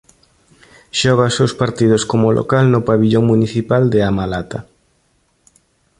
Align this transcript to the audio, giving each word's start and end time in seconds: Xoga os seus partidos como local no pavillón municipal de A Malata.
Xoga 0.99 1.29
os 1.29 1.35
seus 1.37 1.53
partidos 1.61 2.03
como 2.09 2.35
local 2.39 2.65
no 2.69 2.85
pavillón 2.89 3.23
municipal 3.31 3.83
de 3.93 3.99
A 4.09 4.11
Malata. 4.17 4.59